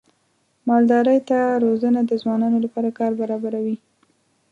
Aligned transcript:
مالدارۍ 0.67 1.19
ته 1.29 1.39
روزنه 1.65 1.99
د 2.05 2.11
ځوانانو 2.21 2.57
لپاره 2.65 2.89
کار 2.99 3.11
برابروي. 3.21 3.77